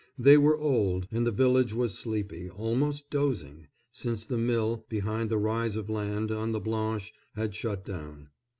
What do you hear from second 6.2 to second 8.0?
on the Blanche had shut